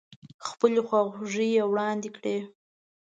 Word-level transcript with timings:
خپلې 0.47 0.79
خواخوږۍ 0.87 1.47
يې 1.55 1.63
واړندې 1.71 2.09
کړې. 2.15 2.37